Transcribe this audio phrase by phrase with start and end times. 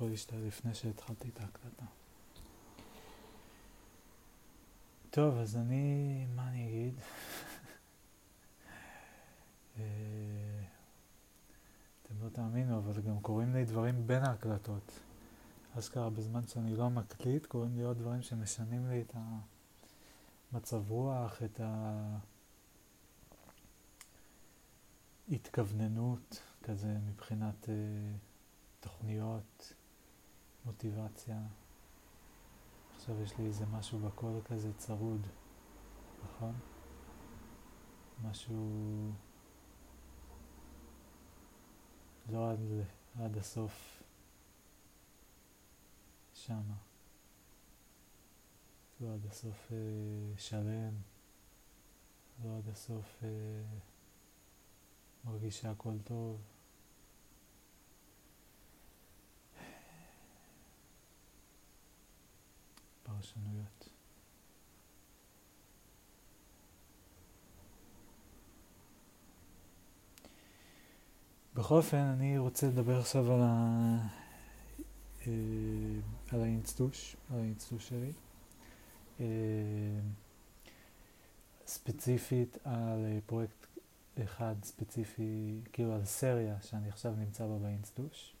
[0.00, 1.84] יכול להשתעל לפני שהתחלתי את ההקלטה.
[5.10, 6.94] טוב, אז אני, מה אני אגיד?
[9.78, 9.82] אה,
[12.02, 15.00] אתם לא תאמינו, אבל גם קורים לי דברים בין ההקלטות.
[15.78, 19.14] אשכרה בזמן שאני לא מקליט, קורים לי עוד דברים שמשנים לי את
[20.52, 21.60] המצב רוח, את
[25.28, 27.68] ההתכווננות, כזה מבחינת uh,
[28.80, 29.72] תוכניות,
[30.64, 31.38] מוטיבציה.
[32.96, 35.26] עכשיו יש לי איזה משהו בקול כזה צרוד,
[36.24, 36.54] נכון?
[38.22, 39.12] משהו
[42.28, 42.58] לא עד,
[43.20, 44.02] עד הסוף
[46.34, 46.74] שמה.
[49.00, 49.76] לא עד הסוף אה,
[50.36, 50.94] שלם,
[52.44, 53.28] לא עד הסוף אה,
[55.24, 56.40] מרגיש שהכל טוב.
[63.16, 63.88] פרשנויות.
[71.54, 73.98] בכל אופן, אני רוצה לדבר עכשיו על, ה...
[75.26, 75.32] אה,
[76.28, 78.12] על האינסטוש, על האינסטוש שלי.
[79.20, 79.26] אה,
[81.66, 83.66] ספציפית על אה, פרויקט
[84.24, 88.34] אחד ספציפי, כאילו על סריה שאני עכשיו נמצא בה באינסטוש.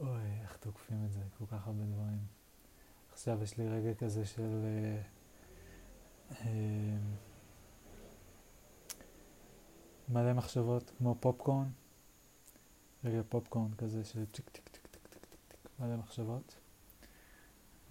[0.00, 2.24] אוי, איך תוקפים את זה, כל כך הרבה דברים.
[3.12, 4.64] עכשיו יש לי רגע כזה של...
[4.64, 5.02] אה,
[6.30, 6.96] אה,
[10.08, 11.68] מלא מחשבות כמו פופקורן,
[13.04, 16.56] רגע פופקורן כזה של צ'יק טיק טיק טיק טיק טיק טיק, מלא מחשבות.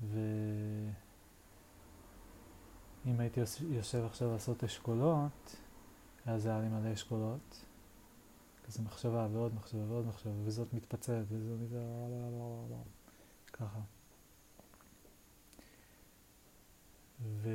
[0.02, 0.90] ואם
[3.20, 5.56] הייתי יושב עכשיו לעשות אשכולות,
[6.26, 7.66] אז היה לי מלא אשכולות.
[8.72, 12.84] כזה מחשבה ועוד מחשבה ועוד מחשבה, וזאת מתפצלת, וזאת מתפצלת,
[13.54, 13.80] ככה.
[17.22, 17.50] ו...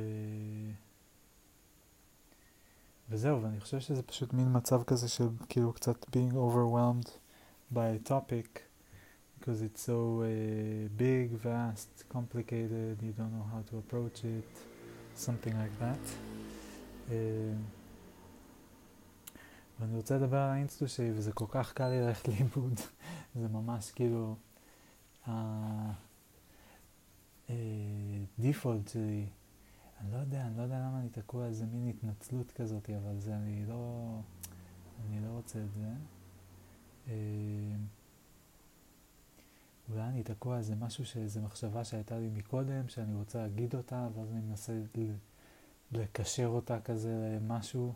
[3.09, 7.09] וזהו, ואני חושב שזה פשוט מין מצב כזה של כאילו קצת being overwhelmed
[7.73, 8.59] by a topic
[9.39, 10.27] because it's so uh,
[10.97, 14.51] big, vast, complicated, you don't know how to approach it,
[15.15, 16.03] something like that.
[17.09, 17.76] Uh,
[19.79, 22.73] ואני רוצה לדבר על האינסטו שלי, וזה כל כך קל לי ללכת לאיבוד.
[23.39, 24.35] זה ממש כאילו
[28.37, 29.29] הדיפולט שלי.
[30.01, 33.35] אני לא יודע, אני לא יודע למה אני תקוע איזה מין התנצלות כזאת, אבל זה,
[33.35, 34.13] אני לא,
[35.05, 35.87] אני לא רוצה את זה.
[37.07, 37.13] אה,
[39.89, 44.31] אולי אני תקוע איזה משהו, איזה מחשבה שהייתה לי מקודם, שאני רוצה להגיד אותה, ואז
[44.31, 44.73] אני מנסה
[45.91, 47.93] לקשר אותה כזה למשהו.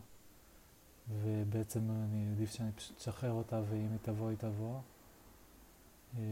[1.52, 4.80] ובעצם אני עדיף שאני פשוט אשחרר אותה ואם היא תבוא היא תבוא.
[6.18, 6.22] אה,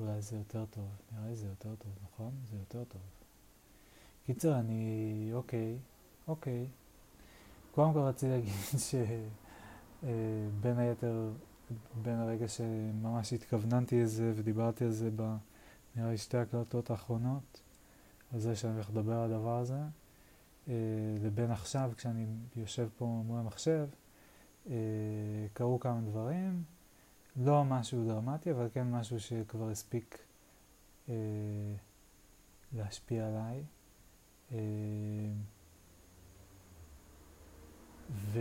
[0.00, 2.32] אולי זה יותר טוב, נראה לי זה יותר טוב, נכון?
[2.50, 3.00] זה יותר טוב.
[4.26, 5.78] קיצר, אני, אוקיי,
[6.28, 6.66] אוקיי.
[7.70, 8.52] קודם כל רציתי להגיד
[8.88, 11.30] שבין אה, היתר,
[12.02, 15.36] בין הרגע שממש התכווננתי לזה ודיברתי על זה ב...
[15.96, 17.60] נראה לי שתי הקלטות האחרונות,
[18.34, 19.78] על זה שאני הולך לדבר על הדבר הזה,
[21.20, 22.26] לבין עכשיו, כשאני
[22.56, 23.88] יושב פה מול המחשב,
[24.66, 24.74] אה,
[25.52, 26.62] קרו כמה דברים,
[27.36, 30.18] לא משהו דרמטי, אבל כן משהו שכבר הספיק
[31.08, 31.14] אה,
[32.72, 33.62] להשפיע עליי.
[38.10, 38.38] ו...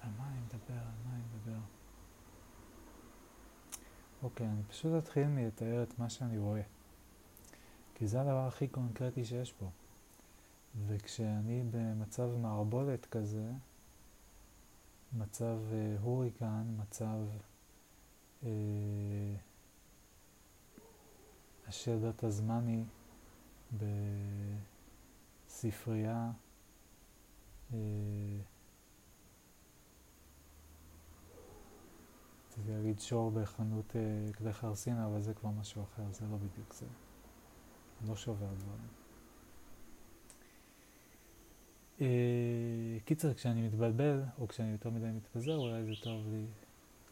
[0.00, 0.80] על מה אני מדבר?
[0.80, 1.60] על מה אני מדבר?
[4.22, 6.62] אוקיי, אני פשוט אתחיל מלתאר את מה שאני רואה.
[7.94, 9.70] כי זה הדבר הכי קונקרטי שיש פה.
[10.86, 13.52] וכשאני במצב מערבולת כזה,
[15.12, 17.18] מצב אה, הוריקן, מצב
[18.44, 18.48] אה,
[21.68, 22.84] השד הזמני
[25.48, 26.30] בספרייה,
[27.72, 27.78] אה,
[32.68, 36.86] להגיד שור בחנות אה, כלי חרסינה, אבל זה כבר משהו אחר, זה לא בדיוק זה.
[38.06, 38.78] לא שובר דברים.
[38.80, 39.02] אה,
[43.04, 46.46] קיצר, כשאני מתבלבל, או כשאני יותר מדי מתפזר, אולי זה טוב לי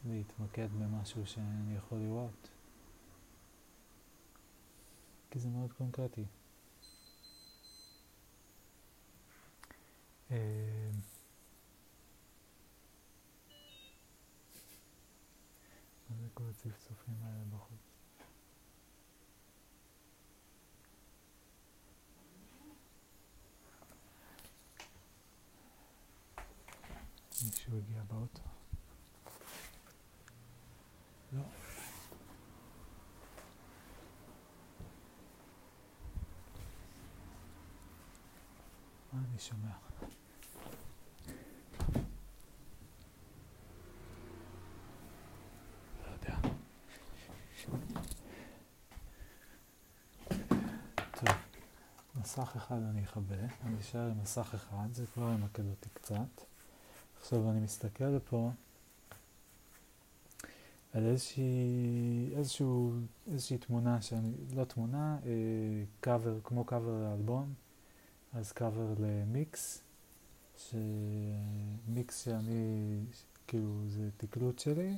[0.05, 2.49] להתמקד במשהו שאני יכול לראות.
[5.31, 6.25] כי זה מאוד קונקרטי.
[10.31, 10.37] אה,
[16.11, 17.90] מה זה כל הצפצופים האלה בחוץ?
[27.49, 28.43] שהוא הגיע באוטו.
[31.33, 31.43] לא.
[39.13, 39.71] מה אני שומע?
[52.15, 56.50] לא מסך אחד אני אכבה, אני אשאר עם מסך אחד, זה כבר ימקד אותי קצת.
[57.21, 58.51] עכשיו אני מסתכל פה
[60.93, 62.93] על איזושהי, איזשהו,
[63.33, 65.31] איזושהי תמונה, שאני, לא תמונה, אה,
[66.01, 67.55] קאבר, כמו קאבר לאלבום,
[68.33, 69.83] אז קאבר למיקס,
[71.89, 72.99] מיקס שאני,
[73.47, 74.97] כאילו זה תקלוט שלי,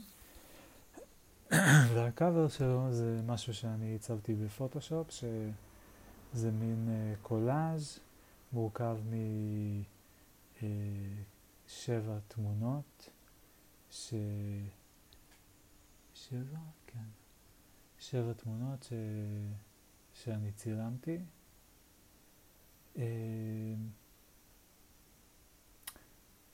[1.95, 7.99] והקאבר שלו זה משהו שאני הצבתי בפוטושופ, שזה מין אה, קולאז'
[8.53, 9.13] מורכב מ...
[10.63, 10.69] אה,
[11.67, 13.11] שבע תמונות,
[13.91, 14.15] ש...
[16.15, 16.59] שבע?
[16.87, 17.09] כן.
[17.99, 18.93] שבע תמונות ש...
[20.13, 21.19] שאני צילמתי.
[22.97, 23.75] אה,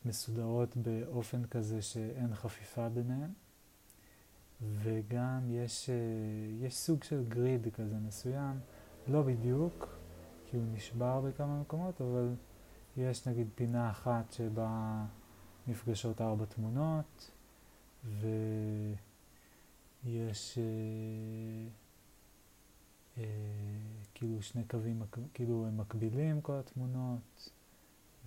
[0.05, 3.31] מסודרות באופן כזה שאין חפיפה ביניהן,
[4.63, 5.95] וגם יש, אה,
[6.67, 8.61] יש סוג של גריד כזה מסוים,
[9.07, 9.99] לא בדיוק,
[10.47, 12.35] כי הוא נשבר בכמה מקומות, אבל
[12.99, 15.05] יש נגיד פינה אחת שבה
[15.67, 17.31] נפגשות ארבע תמונות,
[20.05, 20.65] ויש אה,
[23.19, 23.25] אה,
[24.15, 25.03] כאילו שני קווים,
[25.35, 27.51] כאילו הם מקבילים כל התמונות,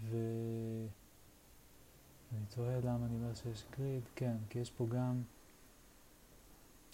[0.03, 0.87] ואני
[2.49, 5.21] תוהה למה אני אומר שיש גריד, כן, כי יש פה גם,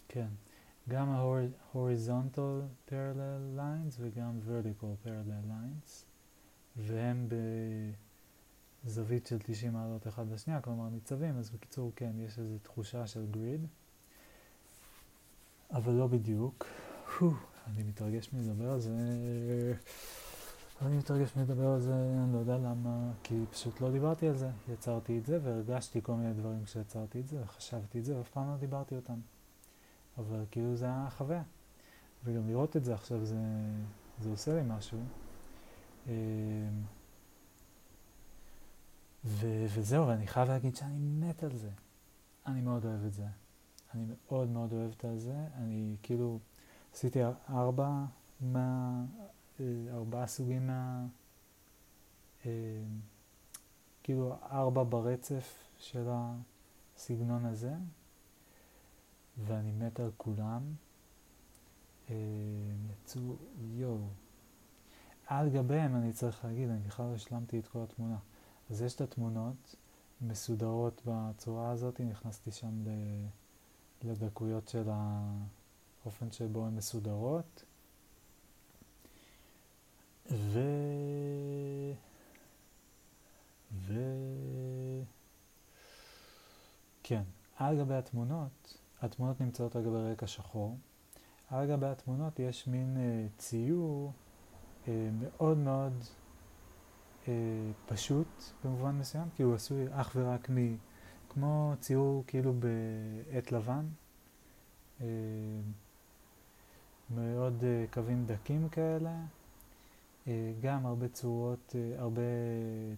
[0.08, 0.28] כן,
[0.90, 6.07] גם ה-horizontal parallel lines וגם vertical parallel lines.
[6.78, 7.28] והם
[8.86, 13.26] בזווית של 90 מעלות אחד לשנייה, כלומר ניצבים, אז בקיצור כן, יש איזו תחושה של
[13.32, 13.66] גריד,
[15.72, 16.66] אבל לא בדיוק.
[17.68, 18.92] אני מתרגש מלדבר על זה,
[20.82, 24.50] אני מתרגש מלדבר על זה, אני לא יודע למה, כי פשוט לא דיברתי על זה,
[24.74, 28.52] יצרתי את זה והרגשתי כל מיני דברים כשיצרתי את זה, וחשבתי את זה, ואף פעם
[28.52, 29.20] לא דיברתי אותם.
[30.18, 31.44] אבל כאילו זה היה חוויה.
[32.24, 33.36] וגם לראות את זה עכשיו זה,
[34.22, 35.00] זה עושה לי משהו.
[36.08, 36.14] אמ,
[39.26, 41.70] ו- וזהו, ואני חייב להגיד שאני מת על זה.
[42.46, 43.26] אני מאוד אוהב את זה.
[43.94, 45.36] אני מאוד מאוד אוהבת על זה.
[45.56, 46.40] אני כאילו
[46.94, 47.20] עשיתי
[47.50, 48.06] ארבע
[48.42, 49.04] מה...
[49.60, 51.06] אה, ארבעה סוגים מה...
[52.46, 52.50] אמ,
[54.04, 57.74] כאילו ארבע ברצף של הסגנון הזה,
[59.46, 60.62] ואני מת על כולם.
[62.10, 62.16] אמ,
[62.92, 64.08] יצאו, יואו.
[65.28, 68.18] על גביהם אני צריך להגיד, אני בכלל לא השלמתי את כל התמונה.
[68.70, 69.76] אז יש את התמונות
[70.22, 72.84] מסודרות בצורה הזאת, נכנסתי שם
[74.04, 77.64] לדקויות של האופן שבו הן מסודרות.
[80.32, 80.60] ו...
[83.74, 83.94] ו...
[87.04, 87.24] כן,
[87.56, 90.78] על גבי התמונות, התמונות נמצאות על גבי רקע שחור.
[91.50, 94.14] על גבי התמונות יש מין uh, ציור
[95.20, 95.94] מאוד מאוד
[97.28, 97.34] אה,
[97.86, 100.76] פשוט במובן מסוים, כי הוא עשוי אך ורק מ...
[101.30, 103.86] כמו ציור כאילו בעט לבן,
[105.02, 105.08] אה,
[107.16, 107.64] מאוד
[107.94, 109.16] קווים דקים כאלה,
[110.62, 112.22] גם הרבה צורות, הרבה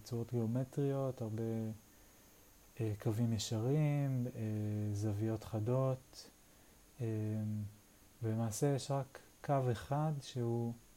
[0.02, 1.42] צורות גיאומטריות, הרבה
[3.02, 4.26] קווים ישרים,
[4.92, 6.30] זוויות חדות,
[8.22, 10.89] ולמעשה יש רק קו אחד שהוא אה,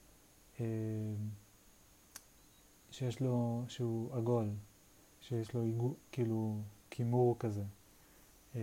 [2.92, 4.50] שיש לו, שהוא עגול,
[5.22, 7.64] שיש לו איגו, כאילו כימור כזה,
[8.56, 8.62] אה,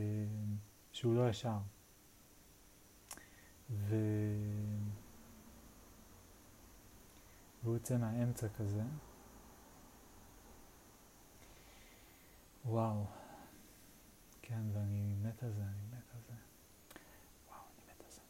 [0.92, 1.58] שהוא לא ישר.
[3.70, 3.96] ו...
[7.62, 8.82] והוא יוצא מהאמצע כזה.
[12.64, 13.04] וואו.
[14.42, 16.34] כן, ואני מת על זה, אני מת על זה.
[17.48, 18.20] וואו, אני מת על זה.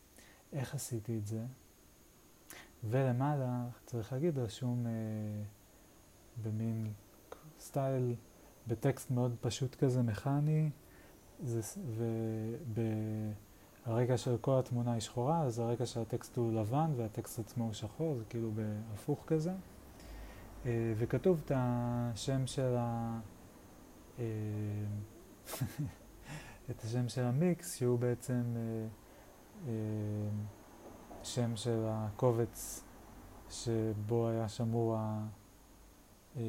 [0.52, 1.46] איך עשיתי את זה?
[2.84, 4.92] ולמעלה, צריך להגיד, רשום אה,
[6.42, 6.92] במין
[7.60, 8.14] סטייל,
[8.66, 10.70] בטקסט מאוד פשוט כזה, מכני,
[13.86, 17.72] והרקע של כל התמונה היא שחורה, אז הרקע של הטקסט הוא לבן והטקסט עצמו הוא
[17.72, 19.52] שחור, זה כאילו בהפוך כזה.
[20.66, 23.20] אה, וכתוב את השם של ה...
[24.18, 24.24] אה,
[26.70, 28.42] את השם של המיקס, שהוא בעצם...
[28.56, 28.86] אה,
[29.68, 29.72] אה,
[31.24, 32.82] שם של הקובץ
[33.50, 35.26] שבו היה שמור ה...
[36.36, 36.42] אה,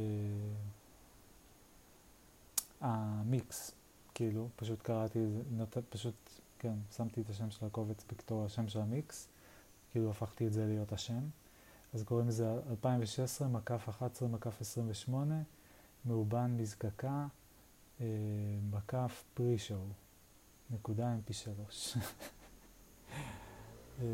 [2.82, 3.72] המיקס,
[4.14, 5.20] כאילו, פשוט קראתי,
[5.52, 6.16] נת, פשוט,
[6.60, 9.28] כן, שמתי את השם של הקובץ בתור השם של המיקס,
[9.92, 11.22] כאילו הפכתי את זה להיות השם.
[11.94, 15.36] אז קוראים לזה 2016, מקף 11, מקף 28,
[16.06, 17.28] מאובן מזקקה,
[18.02, 18.06] אה,
[18.72, 19.80] מקף פרי-שואו,
[20.70, 21.98] נקודה mp3.
[24.02, 24.08] אה,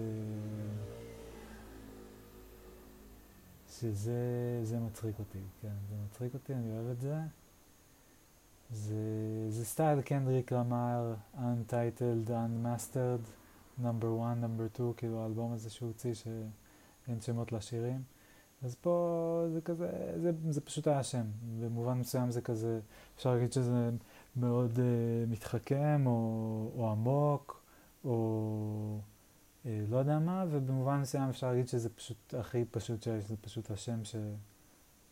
[3.70, 7.16] שזה מצחיק אותי, כן, זה מצחיק אותי, אני אוהב את זה.
[8.72, 8.96] זה,
[9.50, 13.26] זה סטייל קנדריק למר, Untitled, Unmastered,
[13.82, 18.04] number one, number two, כאילו האלבום הזה שהוא הוציא שאין שמות לשירים.
[18.64, 19.90] אז פה זה כזה,
[20.22, 21.26] זה, זה פשוט היה שם.
[21.62, 22.80] במובן מסוים זה כזה,
[23.16, 23.90] אפשר להגיד שזה
[24.36, 24.80] מאוד uh,
[25.32, 27.62] מתחכם, או, או עמוק,
[28.06, 29.00] או
[29.66, 34.06] לא יודע מה, ובמובן מסוים אפשר להגיד שזה פשוט הכי פשוט שיש, זה פשוט השם
[34.06, 34.16] ש,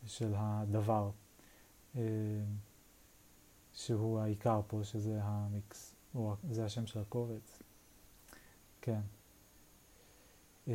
[0.06, 1.10] של הדבר.
[1.94, 1.98] Uh,
[3.76, 7.58] שהוא העיקר פה, שזה המיקס, או זה השם של הקובץ.
[8.80, 9.00] כן.
[10.66, 10.70] Uh,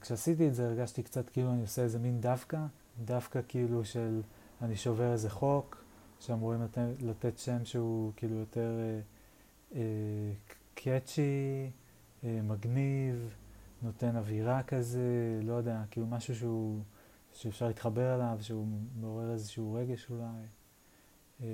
[0.00, 2.66] כשעשיתי את זה הרגשתי קצת כאילו אני עושה איזה מין דווקא,
[3.04, 4.22] דווקא כאילו של
[4.62, 5.84] אני שובר איזה חוק,
[6.20, 9.76] שאמורים לתת, לתת שם שהוא כאילו יותר uh, uh,
[10.74, 11.83] קאצ'י, uh,
[12.24, 13.34] מגניב,
[13.82, 16.82] נותן אווירה כזה, לא יודע, כאילו משהו שהוא,
[17.32, 18.66] שאפשר להתחבר אליו, שהוא
[19.00, 20.46] מעורר איזשהו רגש אולי.
[21.42, 21.46] אה,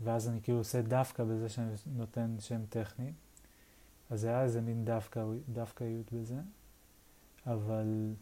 [0.00, 3.12] ואז אני כאילו עושה דווקא בזה שאני נותן שם טכני.
[4.10, 6.40] אז היה איזה מין דווקא, דווקאיות בזה,
[7.46, 8.14] אבל,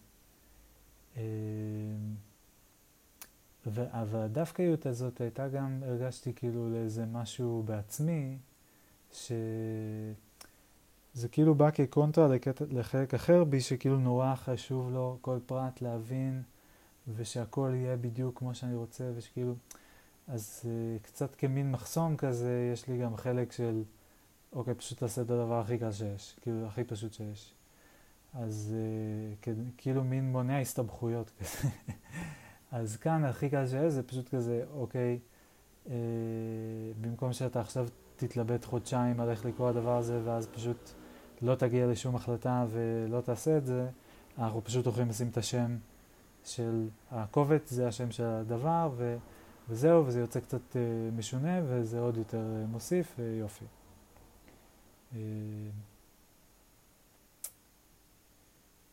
[1.17, 1.23] אה,
[3.75, 8.39] אבל הדווקאיות הזאת הייתה גם, הרגשתי כאילו לאיזה משהו בעצמי,
[11.15, 12.29] שזה כאילו בא כקונטרה
[12.71, 16.43] לחלק אחר בי, שכאילו נורא חשוב לו כל פרט להבין
[17.15, 19.55] ושהכול יהיה בדיוק כמו שאני רוצה, ושכאילו,
[20.29, 23.83] אז uh, קצת כמין מחסום כזה, יש לי גם חלק של,
[24.53, 27.55] אוקיי, פשוט תעשה את הדבר הכי קל שיש, כאילו, הכי פשוט שיש.
[28.35, 28.75] אז
[29.45, 31.69] uh, כאילו מין מונע הסתבכויות כזה.
[32.73, 35.19] אז כאן הכי קל שיש זה פשוט כזה, אוקיי,
[35.87, 35.91] uh,
[37.01, 40.91] במקום שאתה עכשיו תתלבט חודשיים על איך לקרוא הדבר הזה, ואז פשוט
[41.45, 43.89] לא תגיע לשום החלטה ולא תעשה את זה,
[44.39, 45.77] אנחנו פשוט הולכים לשים את השם
[46.45, 49.17] של הקובץ, זה השם של הדבר, ו,
[49.69, 50.77] וזהו, וזה יוצא קצת uh,
[51.17, 53.65] משונה, וזה עוד יותר uh, מוסיף, ויופי.
[55.13, 55.17] Uh,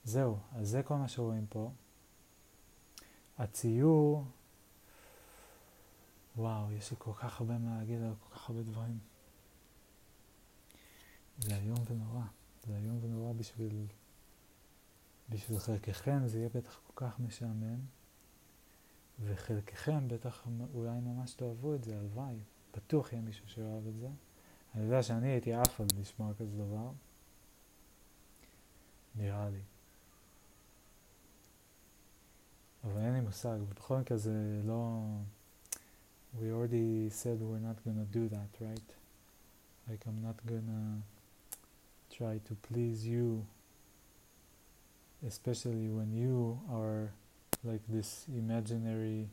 [0.04, 1.72] זהו, אז זה כל מה שרואים פה.
[3.38, 4.26] הציור,
[6.38, 9.00] וואו, יש לי כל כך הרבה מה להגיד על כל כך הרבה דברים.
[11.40, 12.24] זה איום ונורא,
[12.68, 13.86] זה איום ונורא בשביל
[15.30, 17.80] בשביל חלקכם זה יהיה בטח כל כך משעמם,
[19.20, 22.36] וחלקכם בטח אולי ממש תאהבו את זה, הלוואי.
[22.76, 24.08] בטוח יהיה מישהו שאוהב את זה.
[24.76, 26.92] אני יודע שאני הייתי עף על לשמוע כזה דבר.
[29.16, 29.62] נראה לי.
[32.84, 35.02] אבל אין לי מושג, בכל מקרה זה לא...
[36.34, 38.90] We already said we're not gonna do that, right?
[39.88, 41.02] Like I'm not gonna
[42.16, 43.46] try to please you
[45.26, 47.12] especially when you are
[47.64, 49.28] like this imaginary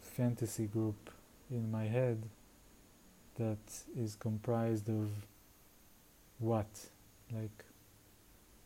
[0.00, 1.10] fantasy group
[1.50, 2.22] in my head
[3.36, 3.58] that
[3.96, 5.08] is comprised of
[6.38, 6.66] what?
[7.32, 7.64] Like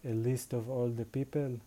[0.05, 1.61] a list of all the people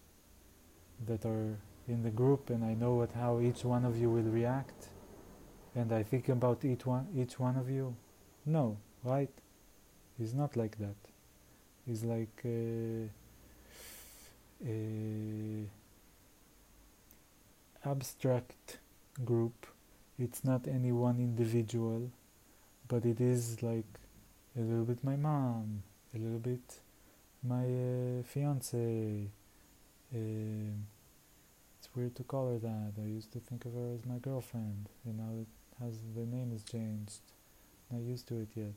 [1.07, 4.31] that are in the group and I know what how each one of you will
[4.31, 4.89] react
[5.75, 7.95] and I think about each one each one of you?
[8.45, 9.31] No, right?
[10.21, 10.95] It's not like that.
[11.87, 13.09] It's like a,
[14.63, 15.65] a
[17.83, 18.77] abstract
[19.25, 19.65] group.
[20.19, 22.11] It's not any one individual,
[22.87, 23.85] but it is like
[24.55, 25.81] a little bit my mom,
[26.13, 26.79] a little bit
[27.43, 29.27] my uh, fiance.
[30.13, 30.75] Uh,
[31.79, 32.93] it's weird to call her that.
[33.01, 36.51] I used to think of her as my girlfriend, and now it has the name
[36.51, 37.21] has changed.
[37.89, 38.75] Not used to it yet.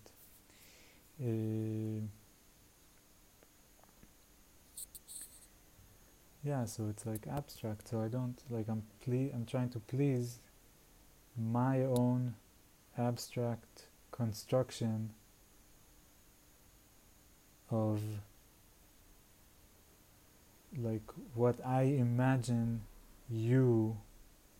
[1.20, 2.06] Uh,
[6.42, 10.38] yeah so it's like abstract so i don't like i'm ple- i'm trying to please
[11.38, 12.34] my own
[12.98, 15.10] abstract construction
[17.70, 18.00] of
[20.78, 21.02] like
[21.34, 22.80] what i imagine
[23.30, 23.96] you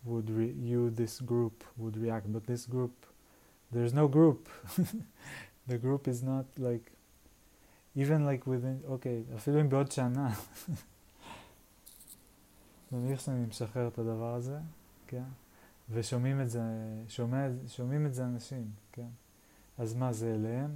[0.05, 0.29] would
[0.61, 3.07] you this group would react but this group
[3.73, 4.49] there's no group
[5.69, 6.91] the group is not like
[7.97, 10.35] even like within okay אפילו אם בעוד שנה
[12.95, 14.59] נניח שאני משחרר את הדבר הזה,
[15.07, 15.23] כן?
[15.91, 16.63] ושומעים את זה,
[17.09, 19.09] שומע, שומעים את זה אנשים, כן?
[19.79, 20.71] אז מה זה אליהם?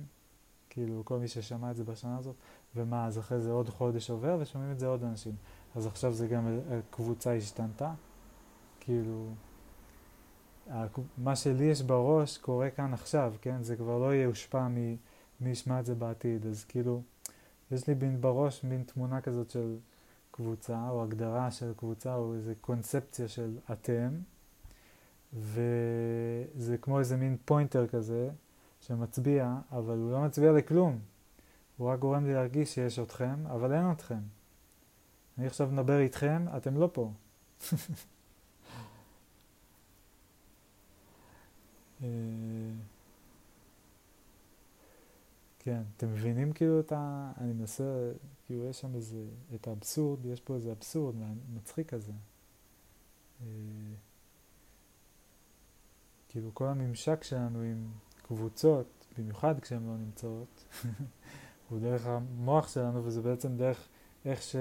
[0.71, 2.35] כאילו, כל מי ששמע את זה בשנה הזאת,
[2.76, 5.35] ומה, אז אחרי זה עוד חודש עובר ושומעים את זה עוד אנשים.
[5.75, 7.95] אז עכשיו זה גם, הקבוצה השתנתה?
[8.80, 9.28] כאילו,
[11.19, 13.63] מה שלי יש בראש קורה כאן עכשיו, כן?
[13.63, 14.97] זה כבר לא יושפע מי
[15.41, 16.47] ישמע את זה בעתיד.
[16.47, 17.03] אז כאילו,
[17.71, 19.77] יש לי בין בראש מין תמונה כזאת של
[20.31, 24.09] קבוצה, או הגדרה של קבוצה, או איזו קונספציה של אתם,
[25.35, 28.31] וזה כמו איזה מין פוינטר כזה,
[28.81, 30.99] שמצביע, אבל הוא לא מצביע לכלום.
[31.77, 34.21] הוא רק גורם לי להרגיש שיש אתכם, אבל אין אתכם.
[35.39, 37.11] אני עכשיו מדבר איתכם, אתם לא פה.
[45.59, 47.33] כן, אתם מבינים כאילו את ה...
[47.40, 48.11] אני מנסה,
[48.47, 49.25] כאילו יש שם איזה,
[49.55, 51.14] את האבסורד, יש פה איזה אבסורד
[51.55, 52.12] מצחיק כזה.
[53.43, 53.47] אה,
[56.28, 57.88] כאילו כל הממשק שלנו עם
[58.23, 60.64] קבוצות, במיוחד כשהן לא נמצאות,
[61.69, 63.88] הוא דרך המוח שלנו וזה בעצם דרך
[64.25, 64.57] איך, ש,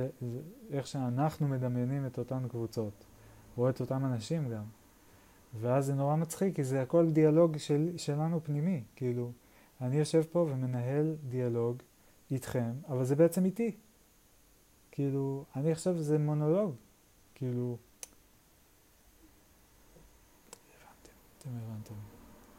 [0.70, 3.06] איך שאנחנו מדמיינים את אותן קבוצות,
[3.58, 4.63] או את אותם אנשים גם.
[5.62, 9.32] ואז זה נורא מצחיק, כי זה הכל דיאלוג של, שלנו פנימי, כאילו,
[9.82, 11.78] אני יושב פה ומנהל דיאלוג
[12.32, 13.76] איתכם, אבל זה בעצם איתי.
[14.92, 16.76] כאילו, אני עכשיו זה מונולוג,
[17.36, 17.78] כאילו,
[20.50, 21.94] הבנתם, אתם הבנתם,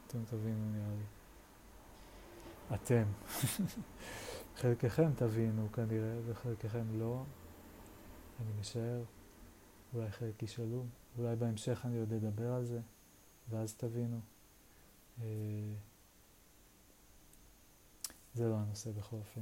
[0.06, 1.04] אתם תבינו נראה לי.
[2.74, 3.04] אתם.
[4.60, 7.22] חלקכם תבינו כנראה, וחלקכם לא.
[8.40, 9.02] אני משער.
[9.94, 10.86] אולי חלק ישאלו,
[11.18, 12.80] אולי בהמשך אני עוד אדבר על זה,
[13.50, 14.20] ואז תבינו.
[15.22, 15.26] אה,
[18.34, 19.40] זה לא הנושא בכל אופן.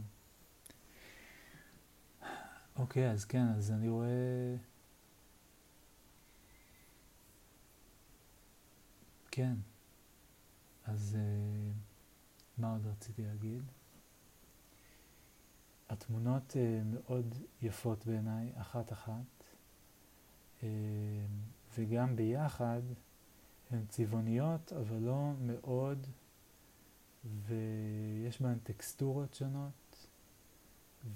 [2.76, 4.56] אוקיי, אז כן, אז אני רואה...
[9.30, 9.54] כן.
[10.84, 13.62] אז uh, מה עוד רציתי להגיד?
[15.88, 19.35] התמונות uh, מאוד יפות בעיניי, אחת-אחת,
[21.78, 22.82] וגם ביחד
[23.70, 26.06] הן צבעוניות, אבל לא מאוד
[27.46, 30.06] ויש בהן טקסטורות שונות,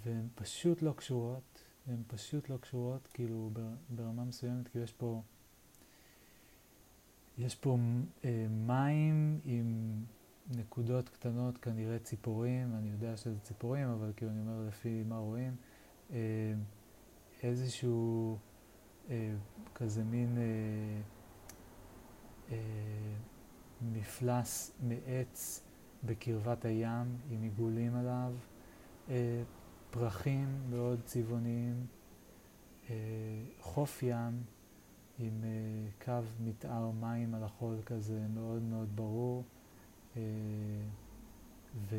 [0.05, 3.51] והן פשוט לא קשורות, הן פשוט לא קשורות, כאילו
[3.91, 5.23] ברמה מסוימת, כאילו יש פה,
[7.39, 7.79] יש פה
[8.25, 10.01] אה, מים עם
[10.57, 15.57] נקודות קטנות, כנראה ציפורים, אני יודע שזה ציפורים, אבל כאילו אני אומר לפי מה רואים,
[16.11, 16.55] אה,
[17.43, 18.50] איזשהו אה,
[19.75, 21.01] כזה מין אה,
[22.51, 23.15] אה,
[23.83, 25.63] מפלס מעץ
[26.05, 28.33] בקרבת הים עם עיגולים עליו,
[29.09, 29.43] אה,
[29.91, 31.87] פרחים מאוד צבעוניים,
[32.91, 32.95] אה,
[33.61, 34.43] חוף ים
[35.19, 39.45] עם אה, קו מתאר מים על החול כזה מאוד מאוד ברור,
[40.17, 40.23] אה,
[41.89, 41.97] ו,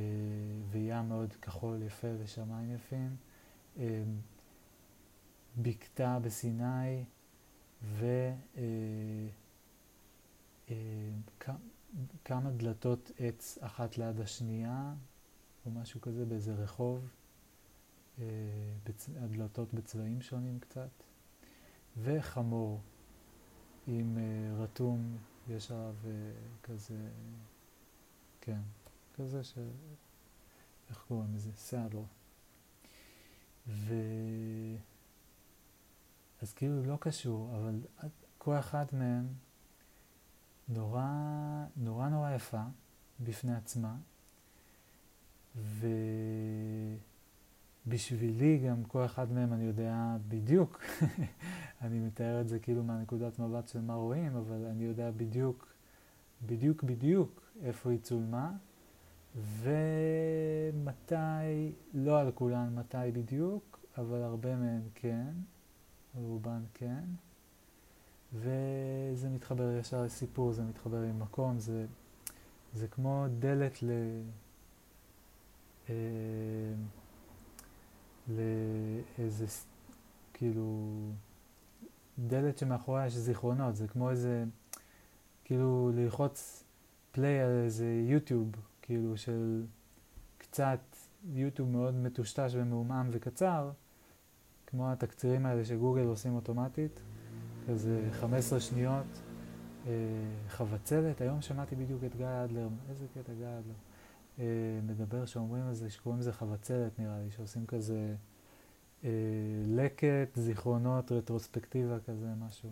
[0.71, 3.15] וים מאוד כחול יפה ושמיים יפים,
[3.79, 4.03] אה,
[5.61, 7.03] בקתה בסיני
[7.83, 8.05] ו...
[8.57, 9.27] אה,
[10.69, 10.75] אה,
[12.57, 14.93] דלתות עץ אחת ליד השנייה,
[15.65, 17.09] או משהו כזה באיזה רחוב,
[18.19, 18.25] אה.
[19.17, 20.89] הדלתות בצבעים שונים קצת,
[21.97, 22.81] וחמור
[23.87, 24.17] עם
[24.57, 25.17] רתום,
[25.49, 25.95] יש עליו
[26.63, 27.09] כזה,
[28.41, 28.59] כן,
[29.15, 29.57] כזה ש...
[30.89, 31.51] איך קוראים לזה?
[31.55, 32.05] סאדו.
[33.67, 33.93] ו...
[36.41, 37.79] אז כאילו לא קשור, אבל
[38.37, 39.27] כל אחת מהן
[40.67, 41.07] נורא,
[41.77, 42.63] נורא נורא יפה
[43.19, 43.95] בפני עצמה,
[47.85, 50.83] ובשבילי גם כל אחד מהם אני יודע בדיוק,
[51.81, 55.73] אני מתאר את זה כאילו מהנקודת מבט של מה רואים, אבל אני יודע בדיוק,
[56.45, 58.51] בדיוק בדיוק איפה היא צולמה,
[59.35, 61.15] ומתי,
[61.93, 65.33] לא על כולן מתי בדיוק, אבל הרבה מהן כן,
[66.15, 67.03] רובן כן.
[68.33, 71.85] וזה מתחבר ישר לסיפור, זה מתחבר עם מקום, זה,
[72.73, 73.89] זה כמו דלת ל...
[75.89, 75.95] אה,
[78.27, 79.45] לאיזה,
[80.33, 80.87] כאילו,
[82.19, 84.43] דלת שמאחוריה יש זיכרונות, זה כמו איזה,
[85.43, 86.63] כאילו ללחוץ
[87.11, 89.65] פליי על איזה יוטיוב, כאילו של
[90.37, 90.79] קצת
[91.33, 93.71] יוטיוב מאוד מטושטש ומעומעם וקצר,
[94.71, 96.99] כמו התקצירים האלה שגוגל עושים אוטומטית.
[97.67, 99.05] כזה 15 שניות,
[99.87, 99.91] אה,
[100.47, 101.21] חבצלת.
[101.21, 103.73] היום שמעתי בדיוק את גיא אדלר, איזה קטע גיא אדלר,
[104.39, 104.45] אה,
[104.83, 108.15] מדבר שאומרים על זה, שקוראים לזה חבצלת נראה לי, שעושים כזה
[109.03, 109.09] אה,
[109.67, 112.71] לקט, זיכרונות, רטרוספקטיבה כזה, משהו.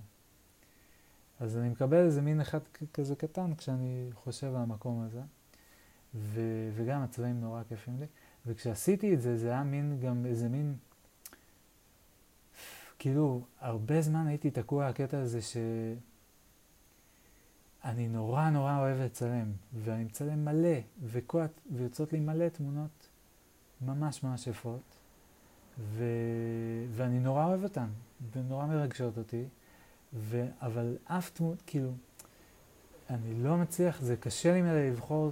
[1.40, 2.60] אז אני מקבל איזה מין אחד
[2.94, 5.22] כזה קטן כשאני חושב על המקום הזה,
[6.16, 6.42] ו,
[6.76, 8.06] וגם הצבעים נורא כיפים לי.
[8.46, 10.76] וכשעשיתי את זה, זה היה מין, גם איזה מין,
[13.00, 15.58] כאילו, הרבה זמן הייתי תקוע הקטע הזה ש...
[17.84, 23.08] אני נורא נורא אוהב לצלם, ואני מצלם מלא, וכל, ויוצאות לי מלא תמונות
[23.82, 24.82] ממש ממש יפות,
[25.80, 26.04] ו...
[26.92, 27.88] ואני נורא אוהב אותן,
[28.32, 29.44] ונורא מרגשות אותי,
[30.14, 30.46] ו...
[30.62, 31.92] אבל אף תמות, כאילו,
[33.10, 35.32] אני לא מצליח, זה קשה לי מלא לבחור,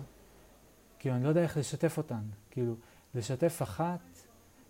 [1.00, 2.76] כאילו, אני לא יודע איך לשתף אותן, כאילו,
[3.16, 4.00] לשתף אחת,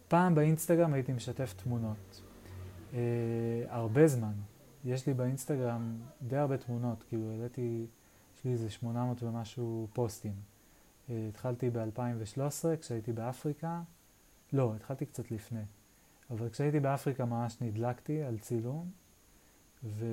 [0.07, 2.21] פעם באינסטגרם הייתי משתף תמונות,
[2.93, 2.99] אה,
[3.67, 4.33] הרבה זמן.
[4.85, 7.85] יש לי באינסטגרם די הרבה תמונות, כאילו העליתי,
[8.35, 10.33] יש לי איזה 800 ומשהו פוסטים.
[11.07, 13.81] Uh, התחלתי ב-2013 כשהייתי באפריקה,
[14.53, 15.63] לא, התחלתי קצת לפני,
[16.29, 18.91] אבל כשהייתי באפריקה ממש נדלקתי על צילום,
[19.83, 20.05] ו...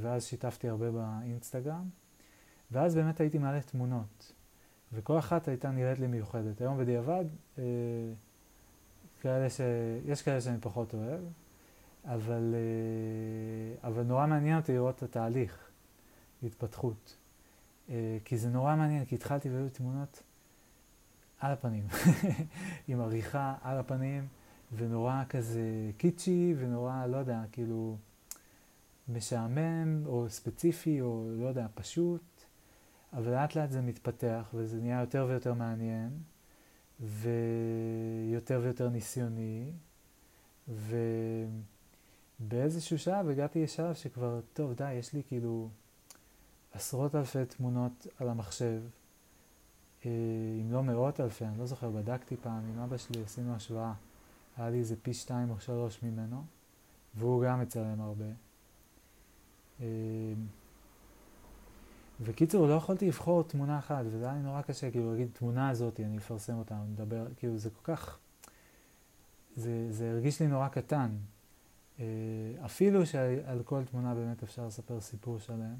[0.00, 1.88] ואז שיתפתי הרבה באינסטגרם,
[2.70, 4.32] ואז באמת הייתי מעלה תמונות,
[4.92, 6.60] וכל אחת הייתה נראית לי מיוחדת.
[6.60, 7.24] היום בדיעבד,
[7.56, 7.60] uh,
[9.20, 9.60] כאלה ש...
[10.06, 11.20] יש כאלה שאני פחות אוהב,
[12.08, 15.70] אבל, אה, אבל נורא מעניין אותי לראות את התהליך,
[16.42, 17.16] התפתחות.
[17.90, 20.22] אה, כי זה נורא מעניין, כי התחלתי והיו תמונות
[21.40, 21.86] על הפנים,
[22.88, 24.26] עם עריכה על הפנים,
[24.76, 27.96] ונורא כזה קיצ'י, ונורא, לא יודע, כאילו,
[29.08, 32.22] משעמם, או ספציפי, או לא יודע, פשוט,
[33.12, 36.10] אבל לאט לאט זה מתפתח, וזה נהיה יותר ויותר מעניין,
[37.00, 39.72] ויותר ויותר ניסיוני,
[40.68, 40.96] ו...
[42.38, 45.68] באיזשהו שלב הגעתי לשלב שכבר, טוב, די, יש לי כאילו
[46.72, 48.80] עשרות אלפי תמונות על המחשב,
[50.06, 50.10] אה,
[50.62, 53.92] אם לא מאות אלפי, אני לא זוכר, בדקתי פעם עם אבא שלי, עשינו השוואה.
[54.56, 56.44] היה לי איזה פי שתיים או שלוש ממנו,
[57.14, 58.24] והוא גם מצלם הרבה.
[59.80, 59.86] אה,
[62.20, 66.00] וקיצור, לא יכולתי לבחור תמונה אחת, וזה היה לי נורא קשה, כאילו, להגיד, תמונה הזאת,
[66.00, 68.18] אני אפרסם אותה, אני מדבר, כאילו, זה כל כך,
[69.56, 71.10] זה, זה הרגיש לי נורא קטן.
[72.00, 72.04] אה,
[72.64, 75.74] אפילו שעל כל תמונה באמת אפשר לספר סיפור שלם.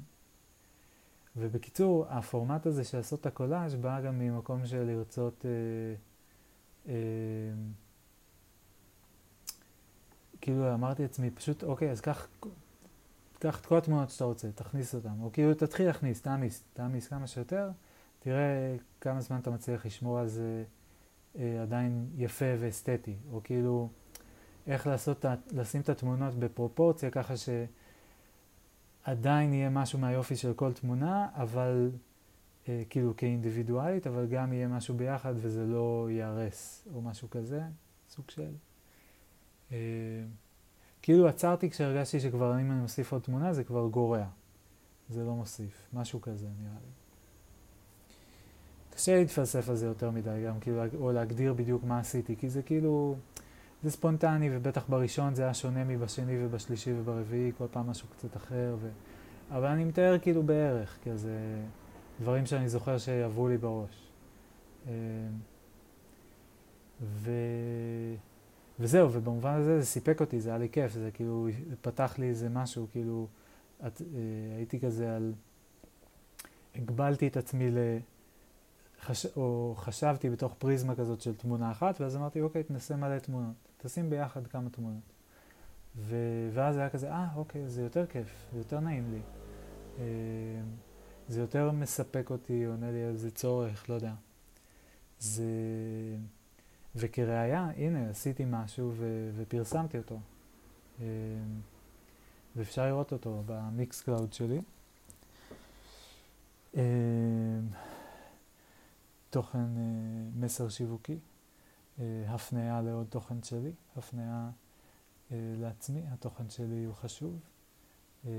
[1.35, 5.51] ובקיצור, הפורמט הזה של לעשות את הקולאז' בא גם ממקום של לרצות, אה,
[6.87, 6.93] אה,
[10.41, 12.27] כאילו אמרתי לעצמי, פשוט, אוקיי, אז קח,
[13.39, 17.27] קח את כל התמונות שאתה רוצה, תכניס אותן, או כאילו תתחיל להכניס, תעמיס, תעמיס כמה
[17.27, 17.69] שיותר,
[18.19, 20.63] תראה כמה זמן אתה מצליח לשמור על זה
[21.37, 23.89] אה, עדיין יפה ואסתטי, או כאילו...
[24.67, 27.33] איך לעשות, לשים את התמונות בפרופורציה ככה
[29.05, 31.91] שעדיין יהיה משהו מהיופי של כל תמונה, אבל
[32.67, 37.61] אה, כאילו כאינדיבידואלית, אבל גם יהיה משהו ביחד וזה לא ייהרס או משהו כזה,
[38.09, 38.51] סוג של...
[39.71, 39.77] אה,
[41.01, 44.25] כאילו עצרתי כשהרגשתי שכבר אם אני מוסיף עוד תמונה זה כבר גורע,
[45.09, 46.91] זה לא מוסיף, משהו כזה נראה לי.
[48.95, 52.61] קשה להתפלסף על זה יותר מדי גם, כאילו, או להגדיר בדיוק מה עשיתי, כי זה
[52.61, 53.15] כאילו...
[53.83, 58.75] זה ספונטני, ובטח בראשון זה היה שונה מבשני ובשלישי וברביעי, כל פעם משהו קצת אחר,
[58.79, 58.89] ו...
[59.51, 61.37] אבל אני מתאר כאילו בערך, כי זה
[62.21, 64.09] דברים שאני זוכר שיעברו לי בראש.
[64.87, 64.91] אמ,
[67.01, 67.31] ו...
[68.79, 71.47] וזהו, ובמובן הזה זה סיפק אותי, זה היה לי כיף, זה כאילו
[71.81, 73.27] פתח לי איזה משהו, כאילו,
[73.87, 75.33] את, אה, הייתי כזה על...
[76.75, 77.77] הגבלתי את עצמי ל...
[79.01, 79.25] חש...
[79.25, 83.68] או חשבתי בתוך פריזמה כזאת של תמונה אחת, ואז אמרתי, אוקיי, תנסה מלא תמונות.
[83.83, 85.03] תשים ביחד כמה תמונות.
[85.95, 86.15] ו...
[86.53, 89.19] ואז היה כזה, אה, אוקיי, זה יותר כיף, זה יותר נעים לי.
[89.99, 90.03] אה,
[91.27, 94.13] זה יותר מספק אותי, עונה לי על זה צורך, לא יודע.
[95.19, 95.45] זה...
[96.95, 99.29] וכראיה, הנה, עשיתי משהו ו...
[99.35, 100.19] ופרסמתי אותו.
[101.01, 101.05] אה,
[102.55, 104.61] ואפשר לראות אותו ב Mixcloud שלי.
[106.77, 106.83] אה,
[109.29, 109.67] תוכן
[110.35, 111.17] מסר שיווקי.
[111.99, 114.49] אה, הפניה לעוד תוכן שלי, הפניה
[115.31, 117.39] אה, לעצמי, התוכן שלי הוא חשוב.
[118.25, 118.31] אה,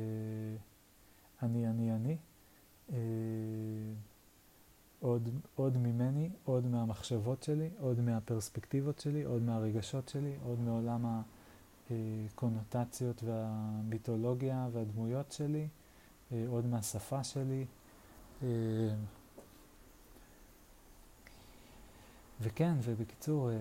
[1.42, 2.16] אני, אני, אני.
[5.00, 11.22] עוד, עוד ממני, עוד מהמחשבות שלי, עוד מהפרספקטיבות שלי, עוד מהרגשות שלי, עוד מעולם
[11.90, 15.68] הקונוטציות והמיתולוגיה והדמויות שלי,
[16.48, 17.66] עוד מהשפה שלי.
[22.42, 23.56] וכן, ובקיצור, אה,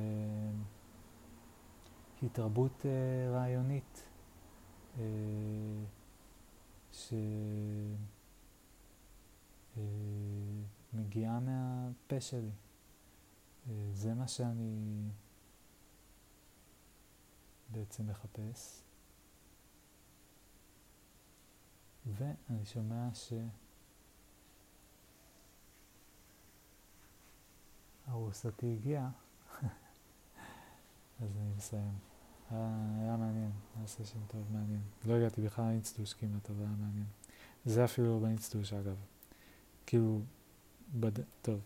[2.21, 4.03] היא תרבות אה, רעיונית
[4.97, 5.03] אה,
[10.91, 12.51] שמגיעה מהפה שלי.
[13.93, 15.09] זה מה שאני
[17.71, 18.83] בעצם מחפש.
[22.05, 23.33] ואני שומע ש...
[28.11, 29.09] ארוסתי הגיעה,
[31.21, 31.93] אז אני מסיים.
[32.51, 32.69] היה,
[33.01, 34.81] היה מעניין, היה סשן טוב, מעניין.
[35.05, 37.05] לא הגעתי בכלל לאינסטוש כמעט, אבל היה מעניין.
[37.65, 38.95] זה אפילו לא באינסטוש אגב.
[39.85, 40.21] כאילו,
[40.99, 41.11] בד...
[41.41, 41.59] טוב.